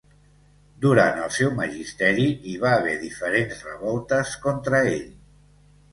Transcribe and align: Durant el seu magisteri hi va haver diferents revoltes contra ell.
Durant 0.85 1.19
el 1.25 1.27
seu 1.35 1.51
magisteri 1.59 2.25
hi 2.51 2.55
va 2.63 2.73
haver 2.79 2.97
diferents 3.05 3.61
revoltes 3.69 4.37
contra 4.47 4.85
ell. 4.99 5.09